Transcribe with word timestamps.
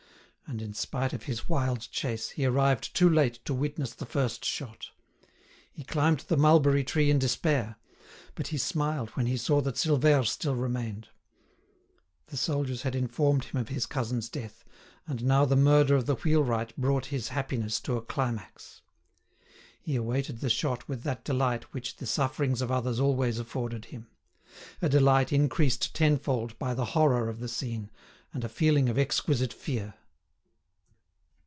And 0.47 0.61
in 0.61 0.73
spite 0.73 1.13
of 1.13 1.23
his 1.23 1.47
wild 1.47 1.89
chase, 1.91 2.31
he 2.31 2.43
arrived 2.45 2.93
too 2.93 3.09
late 3.09 3.35
to 3.45 3.53
witness 3.53 3.93
the 3.93 4.05
first 4.05 4.43
shot. 4.43 4.87
He 5.71 5.85
climbed 5.85 6.25
the 6.27 6.35
mulberry 6.35 6.83
tree 6.83 7.09
in 7.09 7.17
despair; 7.19 7.77
but 8.35 8.47
he 8.47 8.57
smiled 8.57 9.11
when 9.11 9.27
he 9.27 9.37
saw 9.37 9.61
that 9.61 9.75
Silvère 9.75 10.27
still 10.27 10.57
remained. 10.57 11.07
The 12.27 12.35
soldiers 12.35 12.81
had 12.81 12.95
informed 12.95 13.45
him 13.45 13.61
of 13.61 13.69
his 13.69 13.85
cousin's 13.85 14.27
death, 14.27 14.65
and 15.07 15.23
now 15.23 15.45
the 15.45 15.55
murder 15.55 15.95
of 15.95 16.05
the 16.05 16.15
wheelwright 16.15 16.75
brought 16.75 17.05
his 17.05 17.29
happiness 17.29 17.79
to 17.83 17.95
a 17.95 18.01
climax. 18.01 18.81
He 19.79 19.95
awaited 19.95 20.41
the 20.41 20.49
shot 20.49 20.85
with 20.85 21.03
that 21.03 21.23
delight 21.23 21.73
which 21.73 21.95
the 21.95 22.05
sufferings 22.05 22.61
of 22.61 22.69
others 22.69 22.99
always 22.99 23.39
afforded 23.39 23.85
him—a 23.85 24.89
delight 24.89 25.31
increased 25.31 25.95
tenfold 25.95 26.59
by 26.59 26.73
the 26.73 26.87
horror 26.91 27.29
of 27.29 27.39
the 27.39 27.47
scene, 27.47 27.89
and 28.33 28.43
a 28.43 28.49
feeling 28.49 28.89
of 28.89 28.99
exquisite 28.99 29.53
fear. 29.53 29.93